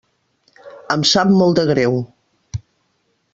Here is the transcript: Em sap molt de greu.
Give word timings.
Em 0.95 1.03
sap 1.09 1.33
molt 1.41 1.61
de 1.61 1.67
greu. 1.73 2.01